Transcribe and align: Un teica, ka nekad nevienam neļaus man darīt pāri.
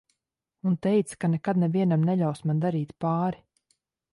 Un 0.69 0.77
teica, 0.85 1.17
ka 1.23 1.29
nekad 1.33 1.61
nevienam 1.65 2.07
neļaus 2.09 2.43
man 2.49 2.65
darīt 2.65 2.99
pāri. 3.07 3.43